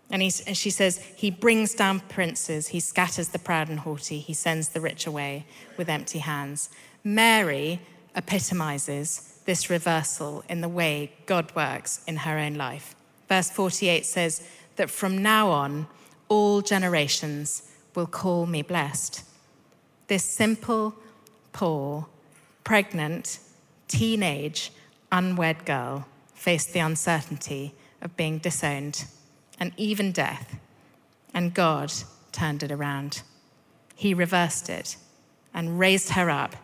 And, 0.10 0.22
and, 0.22 0.58
she 0.58 0.70
says, 0.70 0.98
He 1.16 1.32
brings 1.32 1.74
down 1.74 2.01
princes, 2.01 2.70
He 2.70 2.80
scatters 2.80 3.30
the 3.30 3.40
proud 3.40 3.70
and 3.70 3.80
haughty, 3.80 4.20
He 4.20 4.34
sends 4.34 4.70
the 4.70 4.82
rich 4.82 5.08
away 5.08 5.46
with 5.78 5.90
empty 5.90 6.20
hands. 6.20 6.70
Mary 7.04 7.80
epitomizes 8.16 9.40
this 9.46 9.70
reversal 9.70 10.44
in 10.50 10.62
the 10.62 10.70
way 10.70 11.12
God 11.25 11.56
works 11.56 12.04
in 12.08 12.18
her 12.18 12.38
own 12.38 12.56
life. 12.56 12.96
Verse 13.30 13.50
48 13.50 14.06
says 14.06 14.46
that 14.75 14.90
from 14.90 15.22
now 15.22 15.50
on, 15.50 15.88
all 16.28 16.62
generations 16.62 17.63
will 17.96 18.08
call 18.08 18.46
me 18.46 18.62
blessed. 18.62 19.24
This 20.08 20.24
simple, 20.24 20.94
poor, 21.54 22.08
pregnant, 22.63 23.40
teenage, 23.88 24.72
unwed 25.12 25.65
girl 25.65 26.06
faced 26.34 26.74
the 26.74 26.80
uncertainty 26.80 27.74
of 28.01 28.18
being 28.18 28.39
disowned 28.39 29.06
and 29.60 29.74
even 29.77 30.12
death, 30.12 30.56
and 31.34 31.53
God 31.53 31.94
turned 32.32 32.63
it 32.63 32.72
around. 32.72 33.22
He 33.96 34.13
reversed 34.13 34.70
it 34.70 34.98
and 35.53 35.77
raised 35.77 36.10
her 36.12 36.30
up 36.30 36.56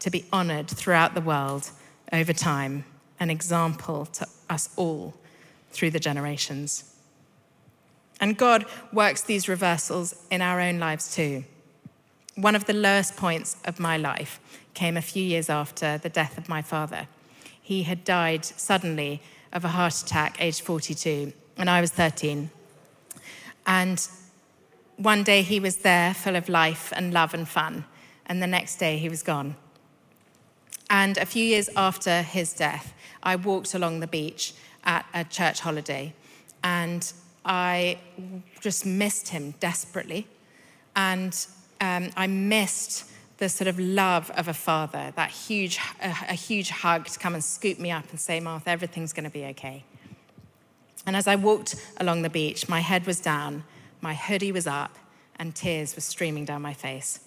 to 0.00 0.10
be 0.10 0.24
honored 0.32 0.68
throughout 0.68 1.14
the 1.14 1.20
world 1.20 1.70
over 2.12 2.32
time, 2.32 2.84
an 3.20 3.30
example 3.30 4.06
to 4.06 4.26
us 4.48 4.70
all 4.76 5.14
through 5.70 5.90
the 5.90 6.00
generations. 6.00 6.94
And 8.20 8.36
God 8.36 8.64
works 8.92 9.20
these 9.22 9.48
reversals 9.48 10.14
in 10.30 10.40
our 10.40 10.60
own 10.60 10.78
lives 10.78 11.14
too. 11.14 11.44
One 12.34 12.54
of 12.54 12.64
the 12.66 12.72
lowest 12.72 13.16
points 13.16 13.56
of 13.64 13.78
my 13.78 13.96
life 13.96 14.40
came 14.74 14.96
a 14.96 15.02
few 15.02 15.22
years 15.22 15.50
after 15.50 15.98
the 15.98 16.08
death 16.08 16.38
of 16.38 16.48
my 16.48 16.62
father. 16.62 17.08
He 17.68 17.82
had 17.82 18.02
died 18.02 18.46
suddenly 18.46 19.20
of 19.52 19.62
a 19.62 19.68
heart 19.68 20.00
attack, 20.00 20.38
aged 20.40 20.62
42, 20.62 21.34
and 21.58 21.68
I 21.68 21.82
was 21.82 21.90
13. 21.90 22.48
And 23.66 24.08
one 24.96 25.22
day 25.22 25.42
he 25.42 25.60
was 25.60 25.76
there, 25.76 26.14
full 26.14 26.34
of 26.34 26.48
life 26.48 26.94
and 26.96 27.12
love 27.12 27.34
and 27.34 27.46
fun, 27.46 27.84
and 28.24 28.42
the 28.42 28.46
next 28.46 28.78
day 28.78 28.96
he 28.96 29.10
was 29.10 29.22
gone. 29.22 29.54
And 30.88 31.18
a 31.18 31.26
few 31.26 31.44
years 31.44 31.68
after 31.76 32.22
his 32.22 32.54
death, 32.54 32.94
I 33.22 33.36
walked 33.36 33.74
along 33.74 34.00
the 34.00 34.06
beach 34.06 34.54
at 34.84 35.04
a 35.12 35.24
church 35.24 35.60
holiday, 35.60 36.14
and 36.64 37.12
I 37.44 37.98
just 38.62 38.86
missed 38.86 39.28
him 39.28 39.52
desperately. 39.60 40.26
And 40.96 41.36
um, 41.82 42.08
I 42.16 42.28
missed 42.28 43.04
the 43.38 43.48
sort 43.48 43.68
of 43.68 43.78
love 43.78 44.30
of 44.30 44.48
a 44.48 44.54
father, 44.54 45.12
that 45.16 45.30
huge, 45.30 45.78
a, 46.02 46.08
a 46.30 46.34
huge 46.34 46.70
hug 46.70 47.06
to 47.06 47.18
come 47.18 47.34
and 47.34 47.42
scoop 47.42 47.78
me 47.78 47.90
up 47.90 48.10
and 48.10 48.20
say, 48.20 48.40
Martha, 48.40 48.70
everything's 48.70 49.12
going 49.12 49.24
to 49.24 49.30
be 49.30 49.44
okay. 49.46 49.84
And 51.06 51.16
as 51.16 51.26
I 51.26 51.36
walked 51.36 51.76
along 51.98 52.22
the 52.22 52.30
beach, 52.30 52.68
my 52.68 52.80
head 52.80 53.06
was 53.06 53.20
down, 53.20 53.64
my 54.00 54.14
hoodie 54.14 54.52
was 54.52 54.66
up, 54.66 54.96
and 55.38 55.54
tears 55.54 55.94
were 55.94 56.02
streaming 56.02 56.44
down 56.44 56.60
my 56.62 56.74
face. 56.74 57.20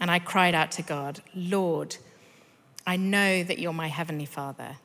And 0.00 0.10
I 0.10 0.18
cried 0.18 0.54
out 0.54 0.72
to 0.72 0.82
God, 0.82 1.20
Lord, 1.34 1.96
I 2.86 2.96
know 2.96 3.44
that 3.44 3.58
you're 3.58 3.72
my 3.72 3.86
heavenly 3.86 4.26
father, 4.26 4.76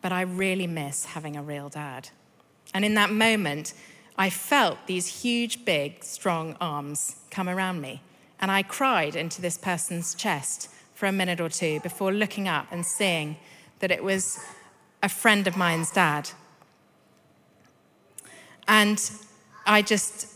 but 0.00 0.12
I 0.12 0.22
really 0.22 0.66
miss 0.66 1.04
having 1.04 1.36
a 1.36 1.42
real 1.42 1.68
dad. 1.68 2.08
And 2.72 2.84
in 2.84 2.94
that 2.94 3.12
moment, 3.12 3.74
I 4.16 4.30
felt 4.30 4.78
these 4.86 5.22
huge, 5.22 5.64
big, 5.64 6.02
strong 6.02 6.56
arms 6.60 7.16
come 7.30 7.48
around 7.48 7.80
me. 7.80 8.02
And 8.40 8.50
I 8.50 8.62
cried 8.62 9.16
into 9.16 9.40
this 9.40 9.56
person's 9.56 10.14
chest 10.14 10.68
for 10.94 11.06
a 11.06 11.12
minute 11.12 11.40
or 11.40 11.48
two 11.48 11.80
before 11.80 12.12
looking 12.12 12.48
up 12.48 12.66
and 12.70 12.84
seeing 12.84 13.36
that 13.80 13.90
it 13.90 14.02
was 14.02 14.38
a 15.02 15.08
friend 15.08 15.46
of 15.46 15.56
mine's 15.56 15.90
dad. 15.90 16.30
And 18.66 19.10
I 19.66 19.82
just 19.82 20.34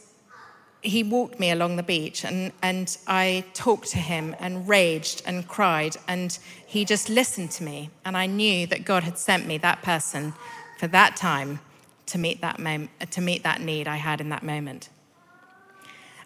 he 0.81 1.03
walked 1.03 1.41
me 1.41 1.51
along 1.51 1.77
the 1.77 1.83
beach 1.83 2.25
and, 2.25 2.53
and 2.63 2.97
I 3.07 3.45
talked 3.53 3.89
to 3.91 3.99
him 3.99 4.37
and 4.39 4.69
raged 4.69 5.23
and 5.27 5.47
cried. 5.47 5.97
And 6.07 6.39
he 6.67 6.85
just 6.85 7.09
listened 7.09 7.51
to 7.53 7.65
me. 7.65 7.91
And 8.05 8.17
I 8.17 8.27
knew 8.27 8.67
that 8.69 8.85
God 8.85 9.03
had 9.03 9.19
sent 9.19 9.47
me 9.47 9.59
that 9.59 9.83
person 9.83 10.35
for 10.79 10.87
that 10.89 11.17
time 11.17 11.61
to 12.07 12.19
meet 12.19 12.41
that, 12.41 12.59
mom- 12.59 12.91
to 13.11 13.21
meet 13.21 13.43
that 13.43 13.61
need 13.61 13.89
I 13.89 13.97
had 13.97 14.21
in 14.21 14.29
that 14.29 14.43
moment. 14.43 14.89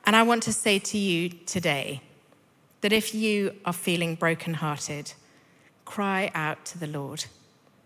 And 0.04 0.16
I 0.16 0.23
want 0.23 0.42
to 0.44 0.52
say 0.52 0.78
to 0.78 0.99
you 0.99 1.28
today 1.28 2.02
that 2.80 2.92
if 2.92 3.14
you 3.14 3.54
are 3.64 3.73
feeling 3.73 4.16
brokenhearted, 4.16 5.12
cry 5.85 6.30
out 6.35 6.64
to 6.66 6.78
the 6.78 6.87
Lord 6.87 7.26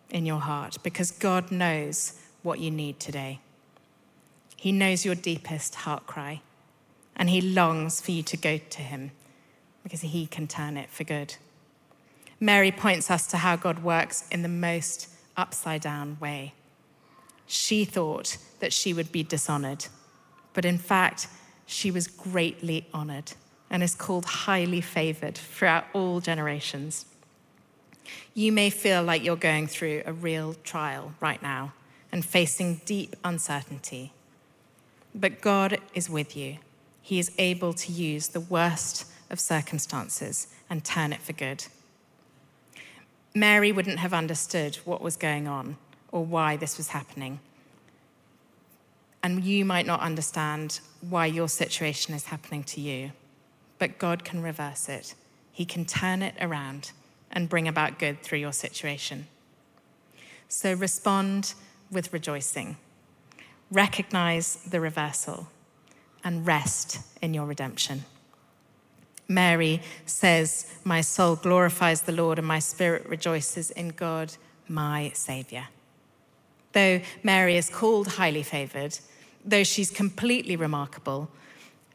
in 0.08 0.24
your 0.24 0.40
heart 0.40 0.78
because 0.82 1.10
God 1.10 1.50
knows 1.50 2.18
what 2.42 2.58
you 2.58 2.70
need 2.70 2.98
today. 2.98 3.40
He 4.56 4.72
knows 4.72 5.04
your 5.04 5.14
deepest 5.14 5.74
heart 5.74 6.06
cry 6.06 6.40
and 7.16 7.28
he 7.28 7.40
longs 7.40 8.00
for 8.00 8.12
you 8.12 8.22
to 8.22 8.36
go 8.36 8.58
to 8.58 8.82
him 8.82 9.10
because 9.82 10.00
he 10.00 10.26
can 10.26 10.46
turn 10.46 10.76
it 10.76 10.90
for 10.90 11.04
good. 11.04 11.36
Mary 12.40 12.70
points 12.70 13.10
us 13.10 13.26
to 13.28 13.38
how 13.38 13.56
God 13.56 13.82
works 13.82 14.26
in 14.30 14.42
the 14.42 14.48
most 14.48 15.08
upside 15.36 15.82
down 15.82 16.16
way. 16.20 16.52
She 17.46 17.84
thought 17.84 18.36
that 18.60 18.72
she 18.72 18.92
would 18.92 19.12
be 19.12 19.22
dishonored, 19.22 19.86
but 20.52 20.64
in 20.64 20.78
fact, 20.78 21.28
she 21.66 21.90
was 21.90 22.06
greatly 22.06 22.86
honored 22.94 23.32
and 23.68 23.82
is 23.82 23.94
called 23.94 24.24
highly 24.24 24.80
favored 24.80 25.36
throughout 25.36 25.84
all 25.92 26.20
generations. 26.20 27.06
You 28.34 28.52
may 28.52 28.70
feel 28.70 29.02
like 29.02 29.24
you're 29.24 29.36
going 29.36 29.66
through 29.66 30.02
a 30.06 30.12
real 30.12 30.54
trial 30.62 31.12
right 31.20 31.42
now 31.42 31.72
and 32.12 32.24
facing 32.24 32.80
deep 32.84 33.16
uncertainty, 33.24 34.12
but 35.14 35.40
God 35.40 35.78
is 35.92 36.08
with 36.08 36.36
you 36.36 36.58
he 37.06 37.20
is 37.20 37.30
able 37.38 37.72
to 37.72 37.92
use 37.92 38.26
the 38.26 38.40
worst 38.40 39.06
of 39.30 39.38
circumstances 39.38 40.48
and 40.68 40.84
turn 40.84 41.12
it 41.12 41.22
for 41.22 41.32
good. 41.32 41.64
Mary 43.32 43.70
wouldn't 43.70 44.00
have 44.00 44.12
understood 44.12 44.74
what 44.84 45.00
was 45.00 45.16
going 45.16 45.46
on 45.46 45.76
or 46.10 46.24
why 46.24 46.56
this 46.56 46.76
was 46.76 46.88
happening. 46.88 47.38
And 49.26 49.42
you 49.42 49.64
might 49.64 49.86
not 49.86 49.98
understand 50.02 50.78
why 51.00 51.26
your 51.26 51.48
situation 51.48 52.14
is 52.14 52.26
happening 52.26 52.62
to 52.62 52.80
you, 52.80 53.10
but 53.76 53.98
God 53.98 54.22
can 54.22 54.40
reverse 54.40 54.88
it. 54.88 55.16
He 55.50 55.64
can 55.64 55.84
turn 55.84 56.22
it 56.22 56.36
around 56.40 56.92
and 57.32 57.48
bring 57.48 57.66
about 57.66 57.98
good 57.98 58.22
through 58.22 58.38
your 58.38 58.52
situation. 58.52 59.26
So 60.46 60.74
respond 60.74 61.54
with 61.90 62.12
rejoicing. 62.12 62.76
Recognize 63.68 64.62
the 64.62 64.80
reversal 64.80 65.48
and 66.22 66.46
rest 66.46 67.00
in 67.20 67.34
your 67.34 67.46
redemption. 67.46 68.04
Mary 69.26 69.82
says, 70.04 70.72
My 70.84 71.00
soul 71.00 71.34
glorifies 71.34 72.02
the 72.02 72.12
Lord, 72.12 72.38
and 72.38 72.46
my 72.46 72.60
spirit 72.60 73.04
rejoices 73.08 73.72
in 73.72 73.88
God, 73.88 74.34
my 74.68 75.10
Savior. 75.14 75.66
though 76.74 77.00
Mary 77.24 77.56
is 77.56 77.68
called 77.68 78.06
highly 78.06 78.44
favored, 78.44 78.96
though 79.46 79.64
she's 79.64 79.90
completely 79.90 80.56
remarkable, 80.56 81.30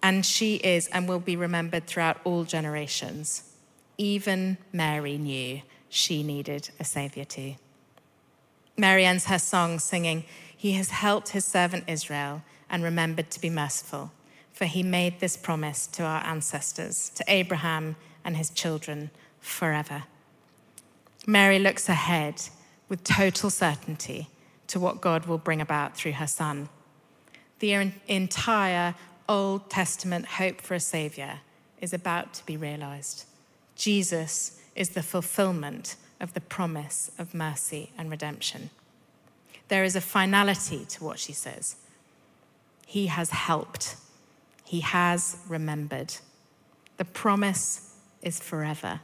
and 0.02 0.26
she 0.26 0.56
is 0.56 0.88
and 0.88 1.08
will 1.08 1.20
be 1.20 1.36
remembered 1.36 1.86
throughout 1.86 2.18
all 2.24 2.44
generations, 2.44 3.44
even 3.98 4.58
Mary 4.72 5.18
knew 5.18 5.62
she 5.90 6.24
needed 6.24 6.70
a 6.80 6.84
savior 6.84 7.26
too. 7.26 7.56
Mary 8.78 9.06
ends 9.06 9.26
her 9.26 9.38
song 9.38 9.78
singing, 9.78 10.24
He 10.56 10.72
has 10.74 10.90
helped 10.90 11.30
his 11.30 11.46
servant 11.46 11.84
Israel 11.88 12.42
and 12.70 12.84
remembered 12.84 13.30
to 13.32 13.42
be 13.42 13.50
merciful, 13.50 14.12
for 14.54 14.66
he 14.66 14.82
made 14.82 15.20
this 15.20 15.36
promise 15.36 15.86
to 15.88 16.04
our 16.04 16.24
ancestors, 16.24 17.10
to 17.16 17.24
Abraham 17.28 17.96
and 18.24 18.38
his 18.38 18.50
children 18.50 19.12
forever. 19.40 20.04
Mary 21.28 21.60
looks 21.60 21.90
ahead 21.90 22.42
with 22.90 23.04
total 23.04 23.50
certainty 23.50 24.30
to 24.68 24.80
what 24.80 25.02
God 25.02 25.26
will 25.26 25.38
bring 25.38 25.62
about 25.62 25.96
through 25.96 26.14
her 26.14 26.28
son. 26.28 26.70
The 27.62 27.92
entire 28.08 28.96
Old 29.30 29.70
Testament 29.70 30.26
hope 30.26 30.62
for 30.62 30.74
a 30.74 30.80
Savior 30.80 31.42
is 31.80 31.94
about 31.94 32.34
to 32.34 32.46
be 32.48 32.58
realized. 32.58 33.26
Jesus 33.76 34.60
is 34.76 34.90
the 34.90 35.04
fulfillment 35.04 35.96
of 36.20 36.34
the 36.34 36.42
promise 36.42 37.12
of 37.20 37.36
mercy 37.36 37.92
and 38.00 38.10
redemption. 38.10 38.72
There 39.68 39.84
is 39.84 39.96
a 39.96 40.02
finality 40.02 40.86
to 40.86 41.04
what 41.04 41.20
she 41.20 41.34
says. 41.34 41.76
He 42.88 43.06
has 43.06 43.30
helped, 43.30 43.96
He 44.66 44.80
has 44.80 45.38
remembered. 45.48 46.16
The 46.98 47.06
promise 47.06 47.94
is 48.24 48.40
forever. 48.40 49.02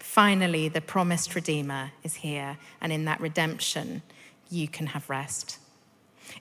Finally, 0.00 0.68
the 0.68 0.80
promised 0.80 1.36
Redeemer 1.36 1.92
is 2.02 2.16
here, 2.16 2.58
and 2.80 2.92
in 2.92 3.04
that 3.04 3.20
redemption, 3.20 4.02
you 4.50 4.66
can 4.66 4.88
have 4.88 5.08
rest. 5.08 5.58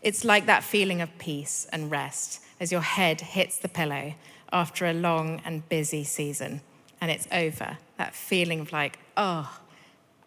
It's 0.02 0.24
like 0.24 0.46
that 0.46 0.64
feeling 0.64 1.02
of 1.02 1.18
peace 1.18 1.68
and 1.72 1.92
rest 1.92 2.42
as 2.60 2.72
your 2.72 2.82
head 2.82 3.22
hits 3.22 3.58
the 3.58 3.68
pillow 3.68 4.16
after 4.52 4.86
a 4.86 4.94
long 4.94 5.42
and 5.46 5.68
busy 5.68 6.04
season 6.04 6.62
and 7.02 7.12
it's 7.12 7.28
over. 7.32 7.78
That 7.98 8.16
feeling 8.16 8.62
of 8.62 8.72
like, 8.72 9.00
oh, 9.18 9.60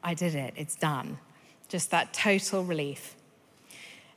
I 0.03 0.15
did 0.15 0.35
it, 0.35 0.55
it's 0.57 0.77
done. 0.77 1.19
Just 1.69 1.91
that 1.91 2.15
total 2.15 2.65
relief. 2.65 3.15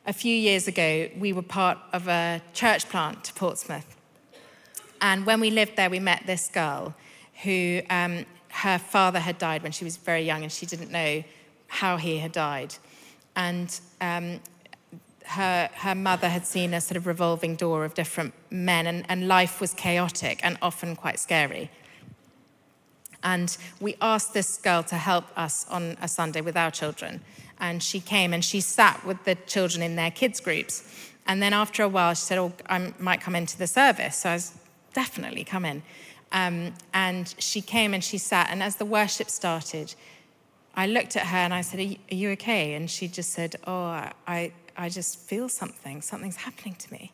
A 0.06 0.14
few 0.14 0.36
years 0.36 0.68
ago, 0.68 1.10
we 1.18 1.34
were 1.34 1.42
part 1.42 1.78
of 1.94 2.08
a 2.08 2.42
church 2.54 2.90
plant 2.90 3.24
to 3.26 3.34
Portsmouth. 3.34 3.96
And 5.02 5.26
when 5.26 5.40
we 5.40 5.50
lived 5.50 5.76
there, 5.76 5.90
we 5.90 6.00
met 6.00 6.24
this 6.26 6.50
girl 6.50 6.96
who 7.44 7.82
um, 7.90 8.26
her 8.50 8.78
father 8.78 9.20
had 9.20 9.38
died 9.38 9.64
when 9.64 9.72
she 9.72 9.84
was 9.84 9.98
very 9.98 10.22
young 10.22 10.44
and 10.44 10.52
she 10.52 10.66
didn't 10.66 10.92
know 10.92 11.24
how 11.68 11.98
he 11.98 12.18
had 12.18 12.32
died. 12.32 12.76
And 13.36 13.80
um, 14.00 14.40
her, 15.32 15.70
her 15.74 15.96
mother 15.96 16.30
had 16.30 16.46
seen 16.46 16.74
a 16.74 16.82
sort 16.82 16.98
of 16.98 17.08
revolving 17.08 17.56
door 17.56 17.86
of 17.86 17.94
different 17.94 18.34
men, 18.50 18.88
and, 18.88 19.06
and 19.10 19.28
life 19.28 19.62
was 19.62 19.74
chaotic 19.74 20.40
and 20.44 20.58
often 20.62 20.96
quite 20.96 21.20
scary. 21.20 21.70
And 23.24 23.56
we 23.80 23.96
asked 24.02 24.34
this 24.34 24.58
girl 24.58 24.84
to 24.84 24.96
help 24.96 25.26
us 25.38 25.66
on 25.70 25.98
a 26.02 26.08
Sunday 26.08 26.42
with 26.42 26.58
our 26.58 26.72
children. 26.72 27.22
And 27.60 27.84
she 27.84 28.00
came 28.00 28.34
and 28.34 28.44
she 28.44 28.62
sat 28.62 29.06
with 29.06 29.24
the 29.26 29.36
children 29.36 29.84
in 29.84 29.96
their 29.96 30.10
kids' 30.10 30.40
groups. 30.40 30.84
And 31.28 31.42
then 31.42 31.54
after 31.54 31.84
a 31.84 31.88
while, 31.88 32.14
she 32.16 32.22
said, 32.22 32.40
Oh, 32.40 32.52
I 32.68 32.94
might 32.98 33.22
come 33.22 33.36
into 33.36 33.58
the 33.58 33.68
service. 33.68 34.18
So 34.18 34.32
I 34.32 34.34
was 34.34 34.58
definitely 34.94 35.44
come 35.44 35.66
in. 35.66 35.84
Um, 36.32 36.74
and 36.94 37.34
she 37.38 37.62
came 37.62 37.94
and 37.94 38.04
she 38.04 38.18
sat, 38.18 38.50
and 38.50 38.64
as 38.64 38.78
the 38.78 38.86
worship 38.86 39.30
started, 39.30 39.94
I 40.76 40.88
looked 40.88 41.18
at 41.18 41.28
her 41.28 41.38
and 41.38 41.54
I 41.54 41.62
said, 41.62 41.80
Are 41.80 41.84
you, 41.84 41.98
are 42.12 42.16
you 42.16 42.30
okay? 42.32 42.74
And 42.74 42.90
she 42.90 43.08
just 43.08 43.32
said, 43.32 43.58
Oh, 43.68 44.10
I, 44.28 44.54
I 44.78 44.90
just 44.90 45.20
feel 45.20 45.50
something. 45.50 46.02
Something's 46.02 46.38
happening 46.38 46.76
to 46.76 46.92
me. 46.92 47.12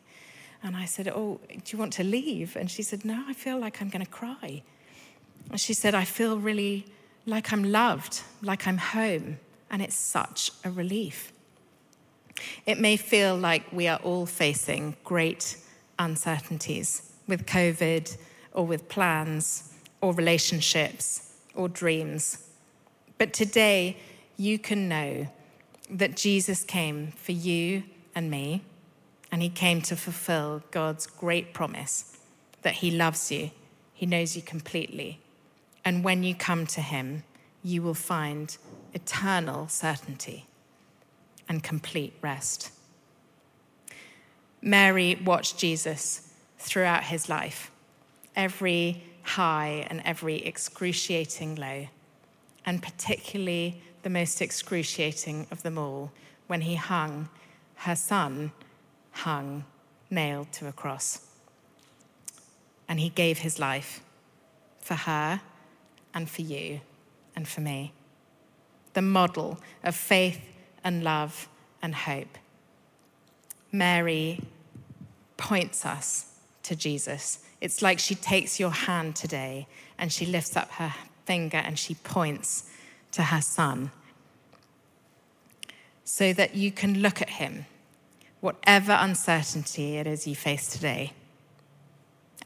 And 0.62 0.76
I 0.76 0.84
said, 0.86 1.08
Oh, 1.08 1.40
do 1.48 1.62
you 1.66 1.78
want 1.78 1.92
to 1.94 2.04
leave? 2.04 2.56
And 2.56 2.70
she 2.70 2.82
said, 2.82 3.04
No, 3.04 3.24
I 3.28 3.32
feel 3.32 3.58
like 3.58 3.80
I'm 3.80 3.88
going 3.88 4.04
to 4.04 4.10
cry. 4.10 4.62
And 5.50 5.60
she 5.60 5.74
said, 5.74 5.94
I 5.94 6.04
feel 6.04 6.38
really 6.38 6.86
like 7.26 7.52
I'm 7.52 7.64
loved, 7.64 8.22
like 8.42 8.66
I'm 8.66 8.78
home. 8.78 9.38
And 9.70 9.82
it's 9.82 9.96
such 9.96 10.50
a 10.64 10.70
relief. 10.70 11.32
It 12.66 12.78
may 12.78 12.96
feel 12.96 13.36
like 13.36 13.72
we 13.72 13.88
are 13.88 13.98
all 14.02 14.26
facing 14.26 14.96
great 15.04 15.56
uncertainties 15.98 17.10
with 17.26 17.46
COVID 17.46 18.16
or 18.52 18.66
with 18.66 18.88
plans 18.88 19.72
or 20.00 20.12
relationships 20.14 21.34
or 21.54 21.68
dreams. 21.68 22.48
But 23.18 23.32
today, 23.32 23.96
you 24.36 24.58
can 24.58 24.88
know 24.88 25.28
that 25.90 26.16
Jesus 26.16 26.64
came 26.64 27.12
for 27.12 27.32
you 27.32 27.84
and 28.14 28.30
me, 28.30 28.62
and 29.30 29.42
he 29.42 29.48
came 29.48 29.82
to 29.82 29.96
fulfill 29.96 30.62
God's 30.70 31.06
great 31.06 31.52
promise 31.52 32.16
that 32.62 32.74
he 32.74 32.90
loves 32.90 33.30
you, 33.30 33.50
he 33.94 34.06
knows 34.06 34.36
you 34.36 34.42
completely. 34.42 35.20
And 35.84 36.04
when 36.04 36.22
you 36.22 36.34
come 36.34 36.66
to 36.68 36.80
him, 36.80 37.22
you 37.62 37.82
will 37.82 37.94
find 37.94 38.56
eternal 38.94 39.68
certainty 39.68 40.46
and 41.48 41.62
complete 41.62 42.14
rest. 42.20 42.70
Mary 44.60 45.18
watched 45.24 45.58
Jesus 45.58 46.32
throughout 46.58 47.04
his 47.04 47.28
life 47.28 47.70
every 48.34 49.02
high 49.22 49.86
and 49.88 50.02
every 50.04 50.36
excruciating 50.36 51.54
low, 51.54 51.88
and 52.64 52.82
particularly 52.82 53.80
the 54.02 54.10
most 54.10 54.40
excruciating 54.40 55.46
of 55.50 55.62
them 55.62 55.78
all 55.78 56.10
when 56.46 56.62
he 56.62 56.76
hung, 56.76 57.28
her 57.76 57.96
son 57.96 58.52
hung, 59.12 59.64
nailed 60.10 60.52
to 60.52 60.66
a 60.66 60.72
cross. 60.72 61.26
And 62.88 63.00
he 63.00 63.10
gave 63.10 63.38
his 63.38 63.58
life 63.58 64.00
for 64.80 64.94
her 64.94 65.42
and 66.14 66.28
for 66.28 66.42
you 66.42 66.80
and 67.36 67.46
for 67.46 67.60
me. 67.60 67.92
The 68.94 69.02
model 69.02 69.58
of 69.84 69.94
faith 69.94 70.40
and 70.82 71.04
love 71.04 71.48
and 71.82 71.94
hope. 71.94 72.38
Mary 73.70 74.40
points 75.36 75.84
us 75.84 76.32
to 76.62 76.74
Jesus 76.74 77.40
it's 77.60 77.82
like 77.82 77.98
she 77.98 78.14
takes 78.14 78.60
your 78.60 78.70
hand 78.70 79.16
today 79.16 79.66
and 79.98 80.12
she 80.12 80.26
lifts 80.26 80.56
up 80.56 80.70
her 80.72 80.94
finger 81.24 81.58
and 81.58 81.78
she 81.78 81.94
points 81.94 82.70
to 83.12 83.22
her 83.24 83.40
son 83.40 83.90
so 86.04 86.32
that 86.32 86.54
you 86.54 86.72
can 86.72 87.00
look 87.00 87.20
at 87.20 87.28
him, 87.28 87.66
whatever 88.40 88.96
uncertainty 88.98 89.96
it 89.96 90.06
is 90.06 90.26
you 90.26 90.34
face 90.34 90.68
today, 90.68 91.12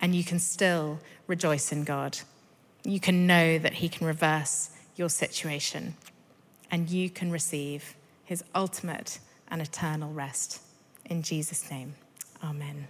and 0.01 0.15
you 0.15 0.25
can 0.25 0.39
still 0.39 0.99
rejoice 1.27 1.71
in 1.71 1.85
God. 1.85 2.19
You 2.85 2.99
can 2.99 3.27
know 3.27 3.59
that 3.59 3.75
he 3.75 3.89
can 3.89 4.07
reverse 4.07 4.71
your 4.97 5.09
situation 5.09 5.95
and 6.73 6.91
you 6.91 7.09
can 7.09 7.31
receive 7.31 7.95
his 8.25 8.43
ultimate 8.55 9.21
and 9.49 9.63
eternal 9.63 10.13
rest. 10.13 10.61
In 11.05 11.23
Jesus' 11.23 11.71
name, 11.71 11.95
amen. 12.43 12.89